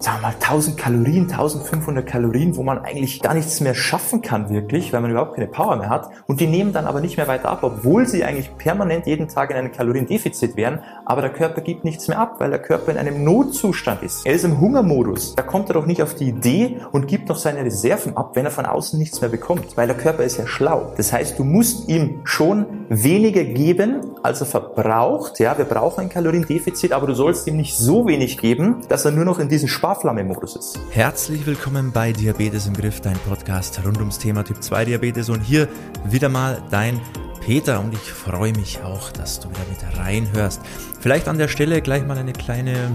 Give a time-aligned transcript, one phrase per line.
[0.00, 4.48] sagen wir mal 1000 Kalorien, 1500 Kalorien, wo man eigentlich gar nichts mehr schaffen kann
[4.48, 7.26] wirklich, weil man überhaupt keine Power mehr hat und die nehmen dann aber nicht mehr
[7.26, 11.62] weiter ab, obwohl sie eigentlich permanent jeden Tag in einem Kaloriendefizit wären, aber der Körper
[11.62, 14.24] gibt nichts mehr ab, weil der Körper in einem Notzustand ist.
[14.24, 15.34] Er ist im Hungermodus.
[15.34, 18.44] Da kommt er doch nicht auf die Idee und gibt noch seine Reserven ab, wenn
[18.44, 20.92] er von außen nichts mehr bekommt, weil der Körper ist ja schlau.
[20.96, 25.40] Das heißt, du musst ihm schon weniger geben, als er verbraucht.
[25.40, 29.10] Ja, wir brauchen ein Kaloriendefizit, aber du sollst ihm nicht so wenig geben, dass er
[29.10, 30.78] nur noch in diesen Spaß Sparflamme-Modus ist.
[30.90, 35.40] Herzlich willkommen bei Diabetes im Griff, dein Podcast rund ums Thema Typ 2 Diabetes und
[35.40, 35.66] hier
[36.04, 37.00] wieder mal dein
[37.40, 40.60] Peter und ich freue mich auch, dass du wieder mit reinhörst.
[41.00, 42.90] Vielleicht an der Stelle gleich mal eine kleine,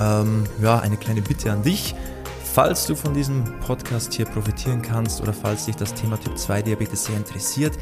[0.00, 1.94] ähm, ja, eine kleine Bitte an dich.
[2.52, 6.62] Falls du von diesem Podcast hier profitieren kannst oder falls dich das Thema Typ 2
[6.62, 7.78] Diabetes sehr interessiert,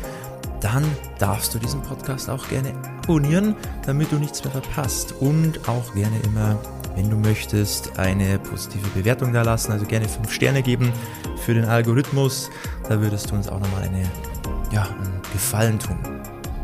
[0.61, 0.85] dann
[1.19, 6.19] darfst du diesen Podcast auch gerne abonnieren, damit du nichts mehr verpasst und auch gerne
[6.25, 6.59] immer
[6.97, 10.93] wenn du möchtest, eine positive Bewertung da lassen, also gerne 5 Sterne geben
[11.45, 12.51] für den Algorithmus.
[12.89, 14.03] Da würdest du uns auch nochmal eine,
[14.73, 15.99] ja, einen Gefallen tun.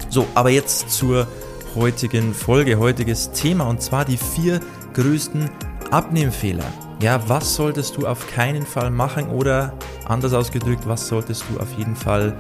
[0.08, 1.28] So, aber jetzt zur
[1.75, 4.60] heutigen Folge, heutiges Thema und zwar die vier
[4.94, 5.48] größten
[5.91, 6.64] Abnehmfehler.
[7.00, 9.75] Ja, was solltest du auf keinen Fall machen oder
[10.06, 12.36] anders ausgedrückt, was solltest du auf jeden Fall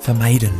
[0.00, 0.52] vermeiden?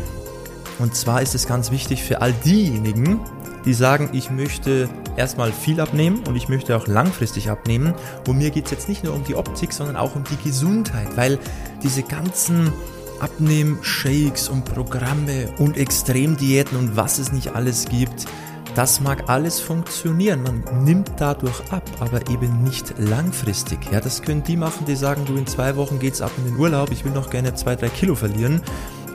[0.79, 3.20] Und zwar ist es ganz wichtig für all diejenigen,
[3.67, 7.95] die sagen, ich möchte erstmal viel abnehmen und ich möchte auch langfristig abnehmen.
[8.27, 11.17] Und mir geht es jetzt nicht nur um die Optik, sondern auch um die Gesundheit,
[11.17, 11.39] weil
[11.83, 12.73] diese ganzen
[13.20, 18.27] Abnehm-Shakes und Programme und Extremdiäten und was es nicht alles gibt,
[18.77, 20.42] das mag alles funktionieren.
[20.42, 23.78] Man nimmt dadurch ab, aber eben nicht langfristig.
[23.91, 26.56] Ja, das können die machen, die sagen, du in zwei Wochen geht's ab in den
[26.56, 28.61] Urlaub, ich will noch gerne zwei, drei Kilo verlieren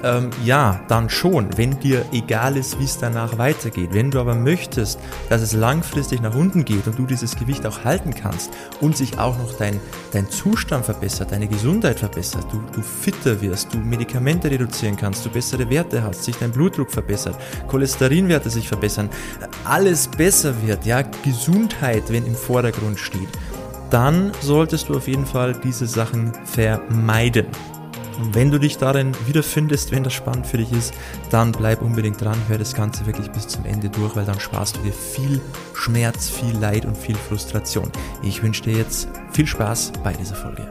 [0.03, 3.89] ähm, ja, dann schon, wenn dir egal ist, wie es danach weitergeht.
[3.93, 4.99] Wenn du aber möchtest,
[5.29, 9.19] dass es langfristig nach unten geht und du dieses Gewicht auch halten kannst und sich
[9.19, 9.79] auch noch dein,
[10.11, 15.29] dein Zustand verbessert, deine Gesundheit verbessert, du, du fitter wirst, du Medikamente reduzieren kannst, du
[15.29, 17.35] bessere Werte hast, sich dein Blutdruck verbessert,
[17.67, 19.09] Cholesterinwerte sich verbessern,
[19.63, 23.29] alles besser wird, ja, Gesundheit, wenn im Vordergrund steht,
[23.89, 27.47] dann solltest du auf jeden Fall diese Sachen vermeiden.
[28.21, 30.93] Und wenn du dich darin wiederfindest, wenn das spannend für dich ist,
[31.31, 34.77] dann bleib unbedingt dran, hör das Ganze wirklich bis zum Ende durch, weil dann sparst
[34.77, 35.41] du dir viel
[35.73, 37.91] Schmerz, viel Leid und viel Frustration.
[38.21, 40.67] Ich wünsche dir jetzt viel Spaß bei dieser Folge.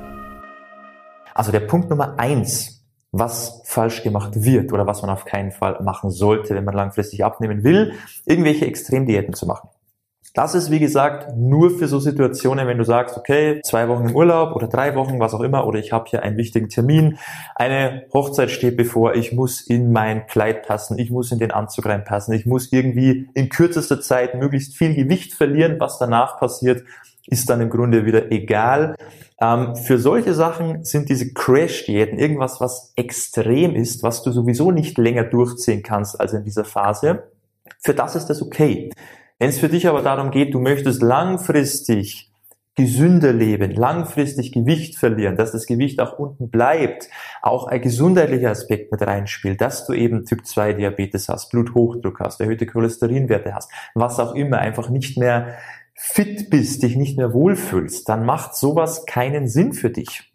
[1.35, 5.83] Also der Punkt Nummer eins, was falsch gemacht wird oder was man auf keinen Fall
[5.83, 7.95] machen sollte, wenn man langfristig abnehmen will,
[8.27, 9.71] irgendwelche Extremdiäten zu machen.
[10.33, 14.15] Das ist, wie gesagt, nur für so Situationen, wenn du sagst, okay, zwei Wochen im
[14.15, 17.19] Urlaub oder drei Wochen, was auch immer, oder ich habe hier einen wichtigen Termin,
[17.57, 21.87] eine Hochzeit steht bevor, ich muss in mein Kleid passen, ich muss in den Anzug
[21.87, 26.85] reinpassen, ich muss irgendwie in kürzester Zeit möglichst viel Gewicht verlieren, was danach passiert,
[27.27, 28.95] ist dann im Grunde wieder egal.
[29.41, 34.97] Ähm, für solche Sachen sind diese Crash-Diäten irgendwas, was extrem ist, was du sowieso nicht
[34.97, 37.25] länger durchziehen kannst als in dieser Phase.
[37.81, 38.91] Für das ist das okay.
[39.41, 42.31] Wenn es für dich aber darum geht, du möchtest langfristig
[42.77, 47.09] gesünder leben, langfristig Gewicht verlieren, dass das Gewicht auch unten bleibt,
[47.41, 52.43] auch ein gesundheitlicher Aspekt mit reinspielt, dass du eben Typ 2 Diabetes hast, Bluthochdruck hast,
[52.43, 55.57] erhöhte Cholesterinwerte hast, was auch immer, einfach nicht mehr
[55.95, 60.30] fit bist, dich nicht mehr wohlfühlst, dann macht sowas keinen Sinn für dich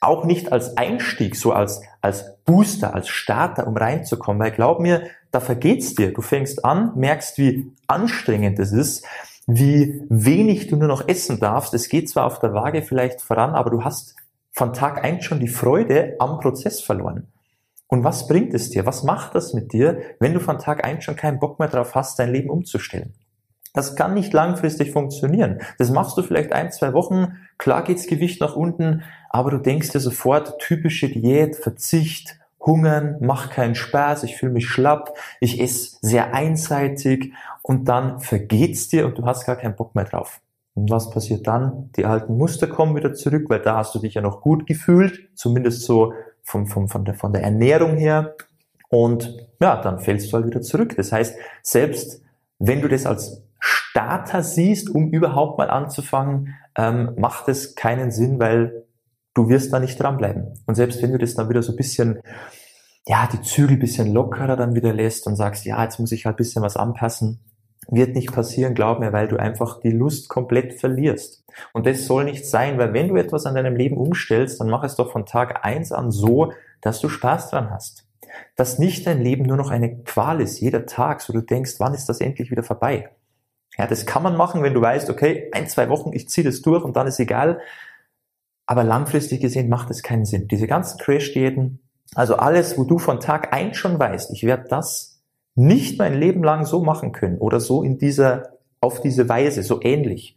[0.00, 4.40] auch nicht als Einstieg, so als, als Booster, als Starter, um reinzukommen.
[4.40, 6.12] Weil glaub mir, da vergeht's dir.
[6.12, 9.04] Du fängst an, merkst, wie anstrengend es ist,
[9.46, 11.74] wie wenig du nur noch essen darfst.
[11.74, 14.16] Es geht zwar auf der Waage vielleicht voran, aber du hast
[14.52, 17.28] von Tag eins schon die Freude am Prozess verloren.
[17.88, 18.86] Und was bringt es dir?
[18.86, 21.94] Was macht das mit dir, wenn du von Tag eins schon keinen Bock mehr drauf
[21.94, 23.14] hast, dein Leben umzustellen?
[23.76, 25.60] Das kann nicht langfristig funktionieren.
[25.76, 29.90] Das machst du vielleicht ein, zwei Wochen, klar geht's Gewicht nach unten, aber du denkst
[29.90, 35.98] dir sofort, typische Diät, Verzicht, Hungern, macht keinen Spaß, ich fühle mich schlapp, ich esse
[36.00, 40.40] sehr einseitig und dann vergeht's dir und du hast gar keinen Bock mehr drauf.
[40.72, 41.90] Und was passiert dann?
[41.96, 45.28] Die alten Muster kommen wieder zurück, weil da hast du dich ja noch gut gefühlt,
[45.34, 48.36] zumindest so vom, vom, von, der, von der Ernährung her.
[48.88, 50.94] Und ja, dann fällst du halt wieder zurück.
[50.96, 52.22] Das heißt, selbst
[52.58, 53.42] wenn du das als
[53.96, 58.84] Starter siehst, um überhaupt mal anzufangen, ähm, macht es keinen Sinn, weil
[59.32, 60.52] du wirst da nicht dranbleiben.
[60.66, 62.20] Und selbst wenn du das dann wieder so ein bisschen,
[63.06, 66.36] ja, die Zügel bisschen lockerer dann wieder lässt und sagst, ja, jetzt muss ich halt
[66.36, 67.40] bisschen was anpassen,
[67.88, 71.46] wird nicht passieren, glaub mir, weil du einfach die Lust komplett verlierst.
[71.72, 74.84] Und das soll nicht sein, weil wenn du etwas an deinem Leben umstellst, dann mach
[74.84, 76.52] es doch von Tag eins an so,
[76.82, 78.06] dass du Spaß dran hast.
[78.56, 81.94] Dass nicht dein Leben nur noch eine Qual ist, jeder Tag, so du denkst, wann
[81.94, 83.08] ist das endlich wieder vorbei?
[83.78, 86.62] Ja, das kann man machen, wenn du weißt, okay, ein, zwei Wochen, ich ziehe das
[86.62, 87.60] durch und dann ist egal.
[88.66, 90.48] Aber langfristig gesehen macht es keinen Sinn.
[90.48, 91.80] Diese ganzen Crash-Diäten,
[92.14, 95.20] also alles, wo du von Tag eins schon weißt, ich werde das
[95.54, 98.50] nicht mein Leben lang so machen können oder so in dieser,
[98.80, 100.36] auf diese Weise, so ähnlich,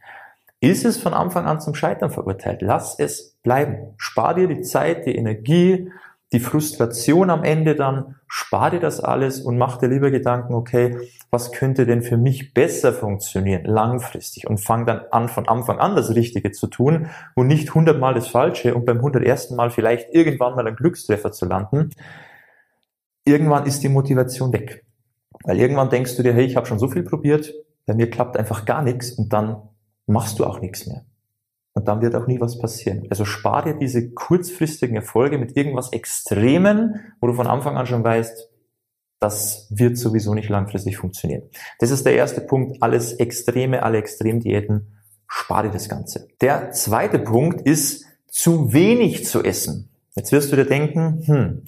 [0.61, 2.61] ist es von Anfang an zum Scheitern verurteilt.
[2.61, 3.93] Lass es bleiben.
[3.97, 5.89] Spar dir die Zeit, die Energie,
[6.31, 10.97] die Frustration am Ende dann, spar dir das alles und mach dir lieber Gedanken, okay,
[11.31, 15.95] was könnte denn für mich besser funktionieren, langfristig und fang dann an, von Anfang an
[15.95, 20.55] das Richtige zu tun und nicht hundertmal das Falsche und beim hundertersten Mal vielleicht irgendwann
[20.55, 21.89] mal einen Glückstreffer zu landen.
[23.25, 24.85] Irgendwann ist die Motivation weg.
[25.43, 27.53] Weil irgendwann denkst du dir, hey, ich habe schon so viel probiert,
[27.85, 29.61] bei mir klappt einfach gar nichts und dann
[30.05, 31.05] machst du auch nichts mehr.
[31.79, 33.07] Und dann wird auch nie was passieren.
[33.09, 38.03] Also spar dir diese kurzfristigen Erfolge mit irgendwas Extremen, wo du von Anfang an schon
[38.03, 38.49] weißt,
[39.21, 41.43] das wird sowieso nicht langfristig funktionieren.
[41.79, 42.83] Das ist der erste Punkt.
[42.83, 44.93] Alles Extreme, alle Extremdiäten,
[45.25, 46.27] spar dir das Ganze.
[46.41, 49.89] Der zweite Punkt ist, zu wenig zu essen.
[50.17, 51.63] Jetzt wirst du dir denken, hm,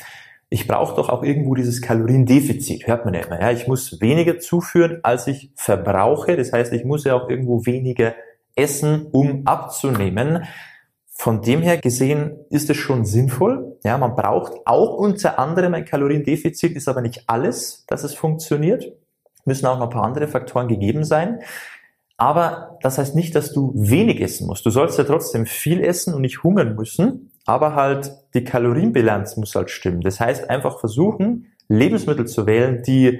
[0.49, 3.39] ich brauche doch auch irgendwo dieses Kaloriendefizit, hört man ja immer.
[3.39, 6.35] Ja, ich muss weniger zuführen, als ich verbrauche.
[6.35, 8.13] Das heißt, ich muss ja auch irgendwo weniger
[8.55, 10.45] essen, um abzunehmen.
[11.07, 13.77] Von dem her gesehen ist es schon sinnvoll.
[13.83, 18.91] Ja, man braucht auch unter anderem ein Kaloriendefizit, ist aber nicht alles, dass es funktioniert.
[19.45, 21.39] Müssen auch noch ein paar andere Faktoren gegeben sein.
[22.17, 24.65] Aber das heißt nicht, dass du wenig essen musst.
[24.65, 27.31] Du sollst ja trotzdem viel essen und nicht hungern müssen.
[27.45, 30.01] Aber halt die Kalorienbilanz muss halt stimmen.
[30.01, 33.19] Das heißt einfach versuchen, Lebensmittel zu wählen, die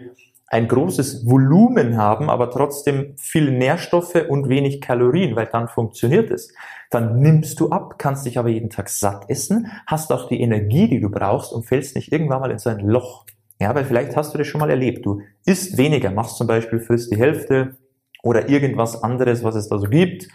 [0.52, 6.54] ein großes Volumen haben, aber trotzdem viele Nährstoffe und wenig Kalorien, weil dann funktioniert es.
[6.90, 10.90] Dann nimmst du ab, kannst dich aber jeden Tag satt essen, hast auch die Energie,
[10.90, 13.26] die du brauchst und fällst nicht irgendwann mal in so ein Loch.
[13.62, 15.06] Ja, weil vielleicht hast du das schon mal erlebt.
[15.06, 17.78] Du isst weniger, machst zum Beispiel frisst die Hälfte
[18.22, 20.28] oder irgendwas anderes, was es da so gibt.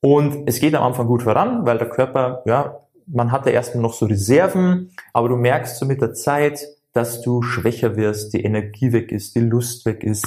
[0.00, 3.82] Und es geht am Anfang gut voran, weil der Körper, ja, man hat ja erstmal
[3.82, 8.42] noch so Reserven, aber du merkst so mit der Zeit, dass du schwächer wirst, die
[8.42, 10.26] Energie weg ist, die Lust weg ist.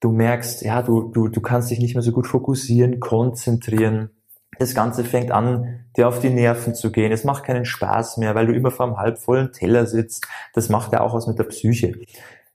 [0.00, 4.10] Du merkst, ja, du, du, du kannst dich nicht mehr so gut fokussieren, konzentrieren.
[4.58, 7.12] Das Ganze fängt an, dir auf die Nerven zu gehen.
[7.12, 10.26] Es macht keinen Spaß mehr, weil du immer vor einem halbvollen Teller sitzt.
[10.54, 11.94] Das macht ja auch was mit der Psyche.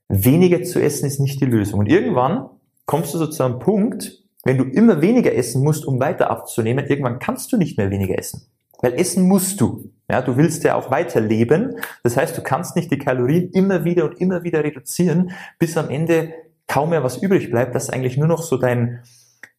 [0.08, 1.80] Weniger zu essen ist nicht die Lösung.
[1.80, 2.48] Und irgendwann
[2.86, 6.86] kommst du so zu einem Punkt, wenn du immer weniger essen musst, um weiter abzunehmen,
[6.86, 8.46] irgendwann kannst du nicht mehr weniger essen.
[8.82, 9.90] Weil essen musst du.
[10.10, 11.76] Ja, du willst ja auch weiterleben.
[12.02, 15.88] Das heißt, du kannst nicht die Kalorien immer wieder und immer wieder reduzieren, bis am
[15.88, 16.34] Ende
[16.66, 19.02] kaum mehr was übrig bleibt, dass eigentlich nur noch so dein,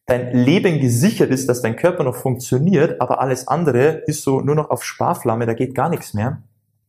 [0.06, 4.54] dein Leben gesichert ist, dass dein Körper noch funktioniert, aber alles andere ist so nur
[4.54, 6.42] noch auf Sparflamme, da geht gar nichts mehr,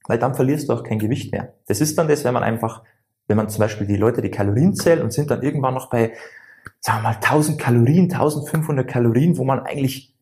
[0.07, 1.53] weil dann verlierst du auch kein Gewicht mehr.
[1.67, 2.83] Das ist dann das, wenn man einfach,
[3.27, 6.13] wenn man zum Beispiel die Leute die Kalorien zählt und sind dann irgendwann noch bei,
[6.79, 10.14] sagen wir mal, 1000 Kalorien, 1500 Kalorien, wo man eigentlich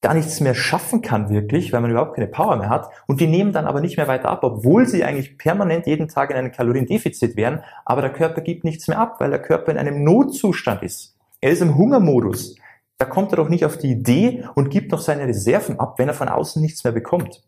[0.00, 3.26] gar nichts mehr schaffen kann wirklich, weil man überhaupt keine Power mehr hat und die
[3.26, 6.52] nehmen dann aber nicht mehr weiter ab, obwohl sie eigentlich permanent jeden Tag in einem
[6.52, 10.82] Kaloriendefizit wären, aber der Körper gibt nichts mehr ab, weil der Körper in einem Notzustand
[10.82, 11.16] ist.
[11.40, 12.56] Er ist im Hungermodus.
[12.96, 16.08] Da kommt er doch nicht auf die Idee und gibt noch seine Reserven ab, wenn
[16.08, 17.42] er von außen nichts mehr bekommt.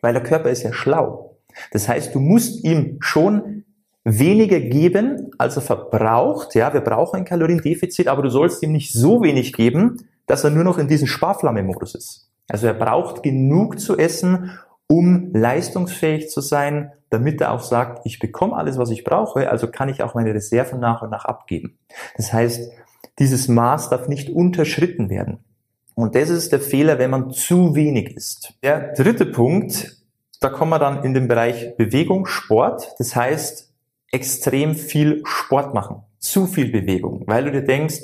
[0.00, 1.36] Weil der Körper ist ja schlau.
[1.70, 3.64] Das heißt, du musst ihm schon
[4.04, 6.54] weniger geben, als er verbraucht.
[6.54, 10.50] Ja, wir brauchen ein Kaloriendefizit, aber du sollst ihm nicht so wenig geben, dass er
[10.50, 12.30] nur noch in diesem Sparflamme-Modus ist.
[12.48, 18.18] Also er braucht genug zu essen, um leistungsfähig zu sein, damit er auch sagt, ich
[18.18, 21.78] bekomme alles, was ich brauche, also kann ich auch meine Reserven nach und nach abgeben.
[22.16, 22.70] Das heißt,
[23.18, 25.44] dieses Maß darf nicht unterschritten werden.
[25.94, 28.54] Und das ist der Fehler, wenn man zu wenig isst.
[28.62, 29.98] Der dritte Punkt,
[30.40, 32.94] da kommen wir dann in den Bereich Bewegung, Sport.
[32.98, 33.72] Das heißt,
[34.10, 36.02] extrem viel Sport machen.
[36.18, 38.00] Zu viel Bewegung, weil du dir denkst,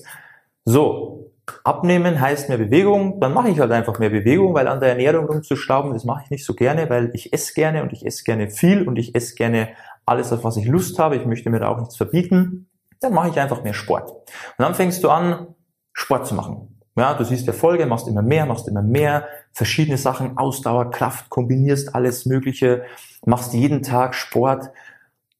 [0.65, 1.28] so,
[1.65, 5.27] Abnehmen heißt mehr Bewegung, dann mache ich halt einfach mehr Bewegung, weil an der Ernährung
[5.27, 8.51] rumzuschrauben, das mache ich nicht so gerne, weil ich esse gerne und ich esse gerne
[8.51, 9.71] viel und ich esse gerne
[10.07, 11.17] alles, auf was ich Lust habe.
[11.17, 12.69] Ich möchte mir da auch nichts verbieten.
[13.01, 14.11] Dann mache ich einfach mehr Sport.
[14.11, 14.25] Und
[14.59, 15.55] dann fängst du an,
[15.93, 16.81] Sport zu machen.
[16.97, 21.95] Ja, du siehst Erfolge, machst immer mehr, machst immer mehr, verschiedene Sachen, Ausdauer, Kraft, kombinierst
[21.95, 22.83] alles Mögliche,
[23.25, 24.71] machst jeden Tag Sport.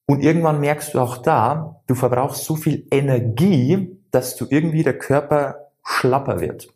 [0.07, 4.99] Und irgendwann merkst du auch da, du verbrauchst so viel Energie, dass du irgendwie der
[4.99, 6.69] Körper schlapper wird.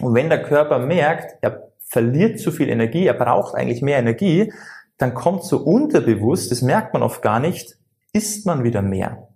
[0.00, 4.52] Und wenn der Körper merkt, er verliert zu viel Energie, er braucht eigentlich mehr Energie,
[4.98, 7.76] dann kommt so unterbewusst, das merkt man oft gar nicht,
[8.12, 9.28] isst man wieder mehr.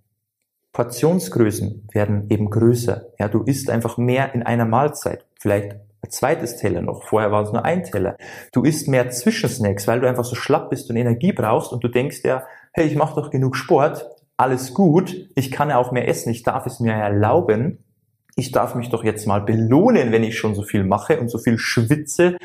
[0.72, 3.06] Portionsgrößen werden eben größer.
[3.18, 5.26] Ja, du isst einfach mehr in einer Mahlzeit.
[5.38, 7.02] Vielleicht ein zweites Teller noch.
[7.02, 8.16] Vorher war es nur ein Teller.
[8.52, 11.88] Du isst mehr Zwischensnacks, weil du einfach so schlapp bist und Energie brauchst und du
[11.88, 16.08] denkst ja, hey, ich mache doch genug Sport, alles gut, ich kann ja auch mehr
[16.08, 17.84] essen, ich darf es mir erlauben.
[18.36, 21.38] Ich darf mich doch jetzt mal belohnen, wenn ich schon so viel mache und so
[21.38, 22.36] viel schwitze.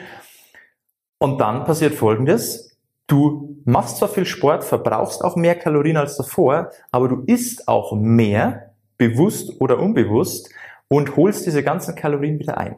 [1.20, 2.78] Und dann passiert Folgendes.
[3.08, 7.94] Du machst zwar viel Sport, verbrauchst auch mehr Kalorien als davor, aber du isst auch
[7.96, 10.50] mehr, bewusst oder unbewusst,
[10.88, 12.78] und holst diese ganzen Kalorien wieder ein.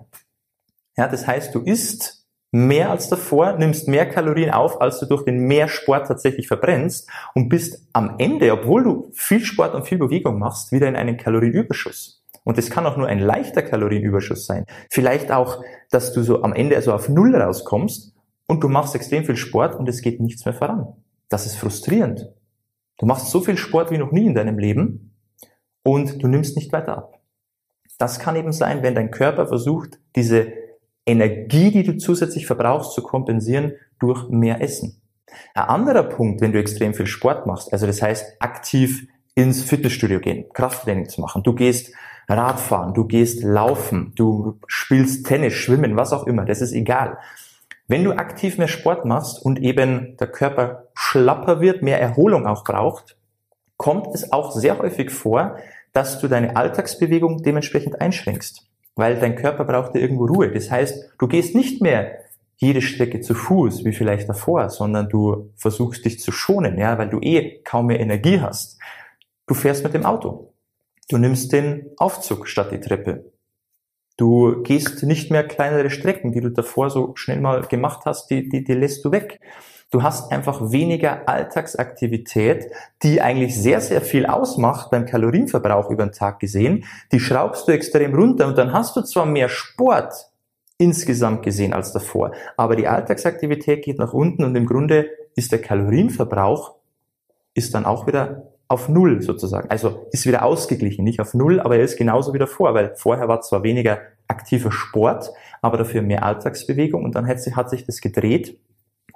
[0.97, 5.25] Ja, das heißt, du isst mehr als davor, nimmst mehr Kalorien auf, als du durch
[5.25, 9.97] den mehr Sport tatsächlich verbrennst und bist am Ende, obwohl du viel Sport und viel
[9.97, 12.23] Bewegung machst, wieder in einem Kalorienüberschuss.
[12.47, 14.63] Und es kann auch nur ein leichter Kalorienüberschuss sein.
[14.89, 15.61] Vielleicht auch,
[15.91, 18.15] dass du so am Ende also auf Null rauskommst
[18.47, 20.95] und du machst extrem viel Sport und es geht nichts mehr voran.
[21.27, 22.29] Das ist frustrierend.
[22.99, 25.13] Du machst so viel Sport wie noch nie in deinem Leben
[25.83, 27.19] und du nimmst nicht weiter ab.
[27.97, 30.53] Das kann eben sein, wenn dein Körper versucht, diese
[31.05, 35.01] Energie, die du zusätzlich verbrauchst, zu kompensieren durch mehr Essen.
[35.53, 40.21] Ein anderer Punkt, wenn du extrem viel Sport machst, also das heißt aktiv ins Fitnessstudio
[40.21, 41.93] gehen, Krafttraining zu machen, du gehst
[42.27, 47.17] Radfahren, du gehst laufen, du spielst Tennis, Schwimmen, was auch immer, das ist egal.
[47.87, 52.63] Wenn du aktiv mehr Sport machst und eben der Körper schlapper wird, mehr Erholung auch
[52.63, 53.17] braucht,
[53.77, 55.57] kommt es auch sehr häufig vor,
[55.93, 58.67] dass du deine Alltagsbewegung dementsprechend einschränkst
[58.97, 60.51] weil dein Körper braucht ja irgendwo Ruhe.
[60.51, 62.17] Das heißt, du gehst nicht mehr
[62.57, 67.07] jede Strecke zu Fuß, wie vielleicht davor, sondern du versuchst dich zu schonen, ja, weil
[67.07, 68.79] du eh kaum mehr Energie hast.
[69.45, 70.51] Du fährst mit dem Auto.
[71.09, 73.31] Du nimmst den Aufzug statt die Treppe.
[74.17, 78.49] Du gehst nicht mehr kleinere Strecken, die du davor so schnell mal gemacht hast, die,
[78.49, 79.39] die, die lässt du weg.
[79.89, 82.69] Du hast einfach weniger Alltagsaktivität,
[83.03, 86.83] die eigentlich sehr, sehr viel ausmacht beim Kalorienverbrauch über den Tag gesehen.
[87.13, 90.13] Die schraubst du extrem runter und dann hast du zwar mehr Sport
[90.77, 95.61] insgesamt gesehen als davor, aber die Alltagsaktivität geht nach unten und im Grunde ist der
[95.61, 96.75] Kalorienverbrauch
[97.53, 99.69] ist dann auch wieder auf Null sozusagen.
[99.69, 103.27] Also ist wieder ausgeglichen, nicht auf Null, aber er ist genauso wie davor, weil vorher
[103.27, 105.31] war zwar weniger aktiver Sport,
[105.61, 108.59] aber dafür mehr Alltagsbewegung und dann hat sich, hat sich das gedreht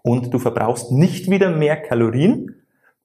[0.04, 2.56] und du verbrauchst nicht wieder mehr Kalorien,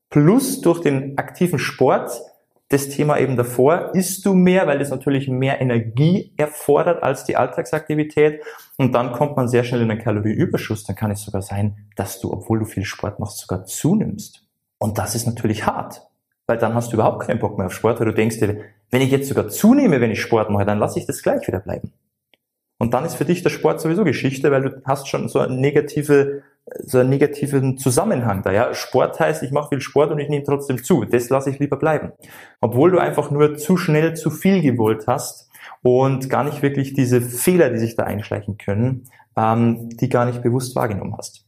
[0.09, 2.21] plus durch den aktiven Sport,
[2.69, 7.37] das Thema eben davor, isst du mehr, weil es natürlich mehr Energie erfordert als die
[7.37, 8.43] Alltagsaktivität
[8.77, 10.85] und dann kommt man sehr schnell in einen Kalorienüberschuss.
[10.85, 14.45] Dann kann es sogar sein, dass du, obwohl du viel Sport machst, sogar zunimmst.
[14.79, 16.03] Und das ist natürlich hart,
[16.47, 18.61] weil dann hast du überhaupt keinen Bock mehr auf Sport, weil du denkst dir,
[18.91, 21.61] wenn ich jetzt sogar zunehme, wenn ich Sport mache, dann lasse ich das gleich wieder
[21.61, 21.93] bleiben.
[22.79, 25.55] Und dann ist für dich der Sport sowieso Geschichte, weil du hast schon so eine
[25.55, 26.43] negative
[26.85, 28.53] so einen negativen Zusammenhang da.
[28.53, 28.75] Ja?
[28.75, 31.05] Sport heißt, ich mache viel Sport und ich nehme trotzdem zu.
[31.05, 32.13] Das lasse ich lieber bleiben.
[32.61, 35.49] Obwohl du einfach nur zu schnell zu viel gewollt hast
[35.83, 39.05] und gar nicht wirklich diese Fehler, die sich da einschleichen können,
[39.37, 41.46] ähm, die gar nicht bewusst wahrgenommen hast.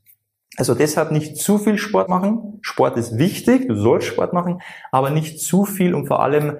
[0.56, 2.58] Also deshalb nicht zu viel Sport machen.
[2.62, 6.58] Sport ist wichtig, du sollst Sport machen, aber nicht zu viel und vor allem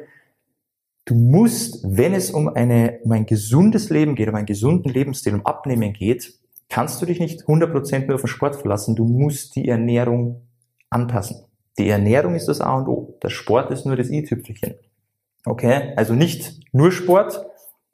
[1.08, 5.32] Du musst, wenn es um, eine, um ein gesundes Leben geht, um einen gesunden Lebensstil,
[5.32, 6.34] um Abnehmen geht,
[6.68, 8.94] kannst du dich nicht 100% nur auf den Sport verlassen.
[8.94, 10.42] Du musst die Ernährung
[10.90, 11.46] anpassen.
[11.78, 13.18] Die Ernährung ist das A und O.
[13.22, 14.74] Der Sport ist nur das i-Tüpfelchen.
[15.46, 15.94] Okay?
[15.96, 17.42] Also nicht nur Sport,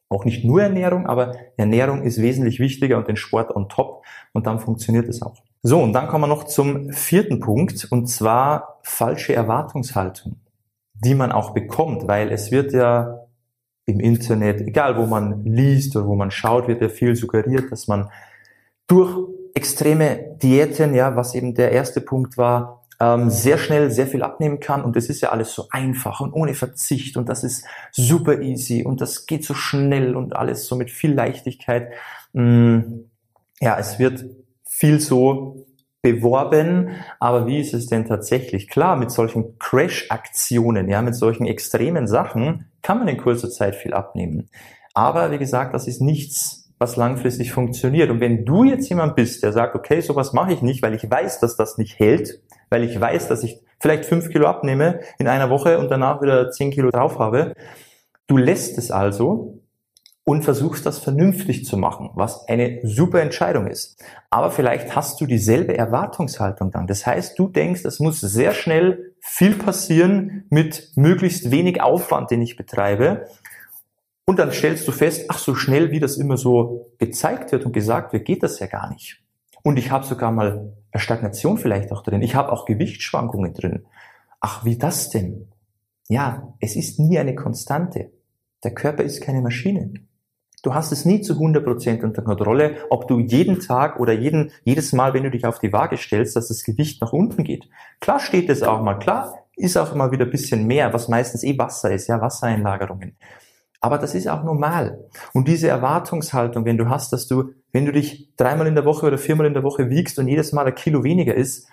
[0.09, 4.49] auch nicht nur Ernährung, aber Ernährung ist wesentlich wichtiger und den Sport on top und
[4.49, 5.41] dann funktioniert es auch.
[5.67, 10.37] So, und dann kommen wir noch zum vierten Punkt und zwar falsche Erwartungshaltung,
[10.93, 13.21] die man auch bekommt, weil es wird ja
[13.87, 17.89] im Internet, egal wo man liest oder wo man schaut, wird ja viel suggeriert, dass
[17.89, 18.11] man
[18.89, 19.17] durch
[19.55, 24.61] extreme Diäten, ja, was eben der erste Punkt war, ähm, sehr schnell sehr viel abnehmen
[24.61, 24.85] kann.
[24.85, 27.17] Und das ist ja alles so einfach und ohne Verzicht.
[27.17, 28.85] Und das ist super easy.
[28.85, 31.91] Und das geht so schnell und alles so mit viel Leichtigkeit.
[32.35, 32.81] Mm,
[33.61, 34.27] ja, es wird
[34.77, 35.67] viel so
[36.03, 36.91] beworben,
[37.21, 38.69] aber wie ist es denn tatsächlich?
[38.69, 43.95] Klar, mit solchen Crash-Aktionen, ja, mit solchen extremen Sachen kann man in kurzer Zeit viel
[43.95, 44.51] abnehmen.
[44.93, 48.11] Aber wie gesagt, das ist nichts was langfristig funktioniert.
[48.11, 51.09] Und wenn du jetzt jemand bist, der sagt, okay, sowas mache ich nicht, weil ich
[51.09, 55.29] weiß, dass das nicht hält, weil ich weiß, dass ich vielleicht fünf Kilo abnehme in
[55.29, 57.55] einer Woche und danach wieder zehn Kilo drauf habe,
[58.27, 59.61] du lässt es also
[60.25, 64.03] und versuchst das vernünftig zu machen, was eine super Entscheidung ist.
[64.31, 66.87] Aber vielleicht hast du dieselbe Erwartungshaltung dann.
[66.87, 72.41] Das heißt, du denkst, es muss sehr schnell viel passieren mit möglichst wenig Aufwand, den
[72.41, 73.27] ich betreibe.
[74.25, 77.73] Und dann stellst du fest, ach so schnell, wie das immer so gezeigt wird und
[77.73, 79.23] gesagt wird, geht das ja gar nicht.
[79.63, 82.23] Und ich habe sogar mal eine Stagnation vielleicht auch drin.
[82.23, 83.85] Ich habe auch Gewichtsschwankungen drin.
[84.41, 85.49] Ach, wie das denn?
[86.09, 88.11] Ja, es ist nie eine Konstante.
[88.63, 89.93] Der Körper ist keine Maschine.
[90.65, 94.95] Du hast es nie zu 100% unter Kontrolle, ob du jeden Tag oder jeden, jedes
[94.95, 97.69] Mal, wenn du dich auf die Waage stellst, dass das Gewicht nach unten geht.
[98.01, 101.45] Klar steht es auch mal, klar ist auch immer wieder ein bisschen mehr, was meistens
[101.45, 103.15] eh Wasser ist, ja, Wassereinlagerungen.
[103.83, 105.05] Aber das ist auch normal.
[105.35, 109.05] Und diese Erwartungshaltung, wenn du hast, dass du, wenn du dich dreimal in der Woche
[109.05, 111.69] oder viermal in der Woche wiegst und jedes Mal ein Kilo weniger ist,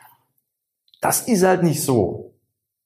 [0.99, 2.35] das ist halt nicht so.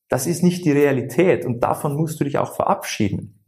[0.07, 3.44] Das ist nicht die Realität und davon musst du dich auch verabschieden.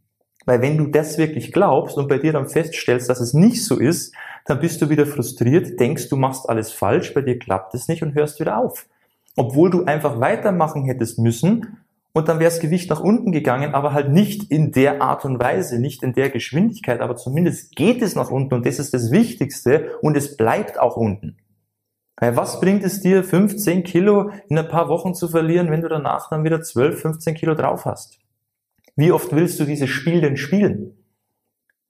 [0.48, 3.78] Weil wenn du das wirklich glaubst und bei dir dann feststellst, dass es nicht so
[3.78, 7.90] ist, dann bist du wieder frustriert, denkst, du machst alles falsch, bei dir klappt es
[7.90, 8.88] nicht und hörst wieder auf.
[9.36, 13.92] Obwohl du einfach weitermachen hättest müssen und dann wäre das Gewicht nach unten gegangen, aber
[13.92, 18.16] halt nicht in der Art und Weise, nicht in der Geschwindigkeit, aber zumindest geht es
[18.16, 21.36] nach unten und das ist das Wichtigste und es bleibt auch unten.
[22.16, 25.90] Weil was bringt es dir, 15 Kilo in ein paar Wochen zu verlieren, wenn du
[25.90, 28.18] danach dann wieder 12, 15 Kilo drauf hast?
[28.98, 30.98] Wie oft willst du dieses Spiel denn spielen?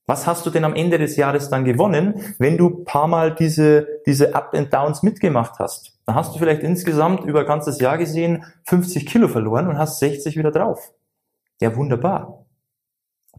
[0.05, 3.87] Was hast du denn am Ende des Jahres dann gewonnen, wenn du paar Mal diese,
[4.05, 5.97] diese Up and Downs mitgemacht hast?
[6.05, 10.37] Dann hast du vielleicht insgesamt über ganzes Jahr gesehen 50 Kilo verloren und hast 60
[10.37, 10.93] wieder drauf.
[11.61, 12.45] Ja, wunderbar.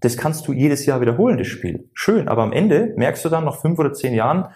[0.00, 1.90] Das kannst du jedes Jahr wiederholen, das Spiel.
[1.92, 4.48] Schön, aber am Ende merkst du dann nach fünf oder zehn Jahren,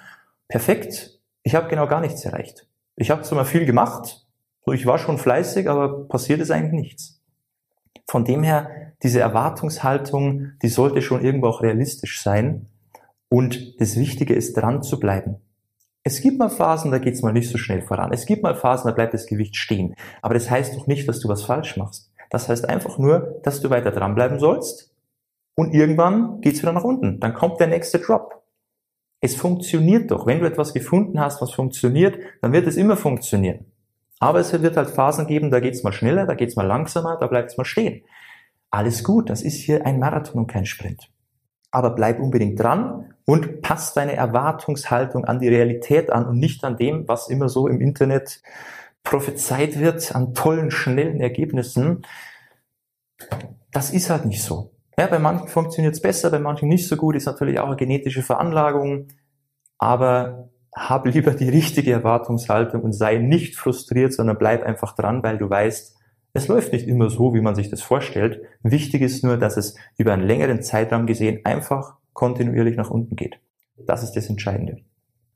[0.48, 2.66] perfekt, ich habe genau gar nichts erreicht.
[2.96, 4.26] Ich habe zwar mal viel gemacht,
[4.64, 7.21] so ich war schon fleißig, aber passiert ist eigentlich nichts.
[8.08, 12.66] Von dem her, diese Erwartungshaltung, die sollte schon irgendwo auch realistisch sein.
[13.28, 15.36] Und das Wichtige ist, dran zu bleiben.
[16.04, 18.12] Es gibt mal Phasen, da geht's mal nicht so schnell voran.
[18.12, 19.94] Es gibt mal Phasen, da bleibt das Gewicht stehen.
[20.20, 22.12] Aber das heißt doch nicht, dass du was falsch machst.
[22.28, 24.92] Das heißt einfach nur, dass du weiter dranbleiben sollst.
[25.54, 27.20] Und irgendwann geht's wieder nach unten.
[27.20, 28.42] Dann kommt der nächste Drop.
[29.20, 30.26] Es funktioniert doch.
[30.26, 33.71] Wenn du etwas gefunden hast, was funktioniert, dann wird es immer funktionieren.
[34.22, 37.26] Aber es wird halt Phasen geben, da geht's mal schneller, da geht's mal langsamer, da
[37.26, 38.04] bleibt's mal stehen.
[38.70, 41.10] Alles gut, das ist hier ein Marathon und kein Sprint.
[41.72, 46.76] Aber bleib unbedingt dran und pass deine Erwartungshaltung an die Realität an und nicht an
[46.76, 48.42] dem, was immer so im Internet
[49.02, 52.02] prophezeit wird, an tollen, schnellen Ergebnissen.
[53.72, 54.70] Das ist halt nicht so.
[54.96, 57.76] Ja, bei manchen funktioniert es besser, bei manchen nicht so gut, ist natürlich auch eine
[57.76, 59.08] genetische Veranlagung.
[59.78, 65.38] Aber hab lieber die richtige Erwartungshaltung und sei nicht frustriert, sondern bleib einfach dran, weil
[65.38, 65.96] du weißt,
[66.34, 68.40] es läuft nicht immer so, wie man sich das vorstellt.
[68.62, 73.38] Wichtig ist nur, dass es über einen längeren Zeitraum gesehen einfach kontinuierlich nach unten geht.
[73.86, 74.78] Das ist das Entscheidende.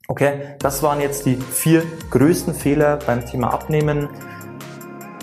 [0.09, 4.09] Okay, das waren jetzt die vier größten Fehler beim Thema Abnehmen.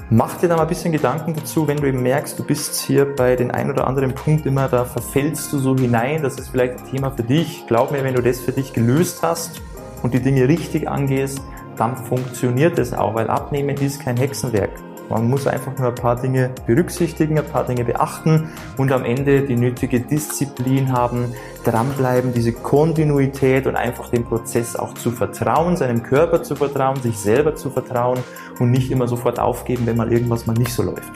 [0.09, 3.15] Mach dir da mal ein bisschen Gedanken dazu, wenn du eben merkst, du bist hier
[3.15, 6.79] bei den ein oder anderen Punkt immer, da verfällst du so hinein, das ist vielleicht
[6.79, 7.65] ein Thema für dich.
[7.65, 9.61] Glaub mir, wenn du das für dich gelöst hast,
[10.03, 11.41] und die Dinge richtig angehst,
[11.77, 14.69] dann funktioniert es auch, weil Abnehmen ist kein Hexenwerk.
[15.09, 19.41] Man muss einfach nur ein paar Dinge berücksichtigen, ein paar Dinge beachten und am Ende
[19.41, 21.33] die nötige Disziplin haben,
[21.65, 27.17] dranbleiben, diese Kontinuität und einfach dem Prozess auch zu vertrauen, seinem Körper zu vertrauen, sich
[27.17, 28.19] selber zu vertrauen
[28.59, 31.11] und nicht immer sofort aufgeben, wenn mal irgendwas mal nicht so läuft.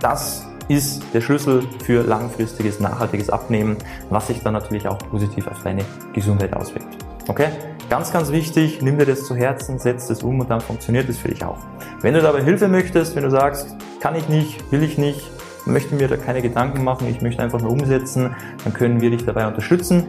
[0.00, 3.76] Das ist der Schlüssel für langfristiges, nachhaltiges Abnehmen,
[4.10, 6.98] was sich dann natürlich auch positiv auf deine Gesundheit auswirkt.
[7.26, 7.48] Okay?
[7.90, 11.16] Ganz, ganz wichtig, nimm dir das zu Herzen, setz das um und dann funktioniert es
[11.16, 11.56] für dich auch.
[12.02, 15.22] Wenn du dabei Hilfe möchtest, wenn du sagst, kann ich nicht, will ich nicht,
[15.64, 19.24] möchte mir da keine Gedanken machen, ich möchte einfach nur umsetzen, dann können wir dich
[19.24, 20.04] dabei unterstützen.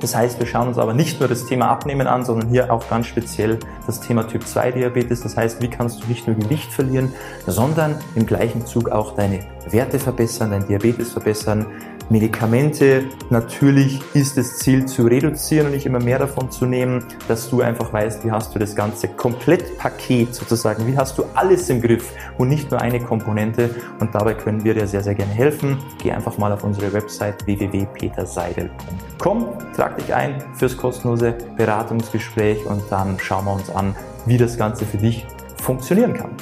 [0.00, 2.88] Das heißt, wir schauen uns aber nicht nur das Thema Abnehmen an, sondern hier auch
[2.88, 5.20] ganz speziell das Thema Typ 2 Diabetes.
[5.20, 7.12] Das heißt, wie kannst du nicht nur Gewicht verlieren,
[7.46, 11.66] sondern im gleichen Zug auch deine Werte verbessern, dein Diabetes verbessern,
[12.10, 17.48] Medikamente, natürlich ist das Ziel zu reduzieren und nicht immer mehr davon zu nehmen, dass
[17.48, 21.80] du einfach weißt, wie hast du das ganze Komplettpaket sozusagen, wie hast du alles im
[21.80, 23.70] Griff und nicht nur eine Komponente
[24.00, 25.78] und dabei können wir dir sehr, sehr gerne helfen.
[26.02, 29.46] Geh einfach mal auf unsere Website www.peterseidel.com,
[29.76, 33.94] trag dich ein fürs kostenlose Beratungsgespräch und dann schauen wir uns an,
[34.26, 35.24] wie das Ganze für dich
[35.62, 36.32] funktionieren kann.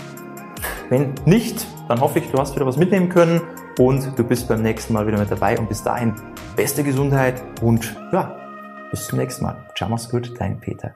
[0.88, 3.42] Wenn nicht, dann hoffe ich, du hast wieder was mitnehmen können
[3.78, 6.14] und du bist beim nächsten Mal wieder mit dabei und bis dahin
[6.56, 8.36] beste Gesundheit und ja,
[8.90, 9.56] bis zum nächsten Mal.
[9.76, 10.94] Ciao, mach's gut, dein Peter.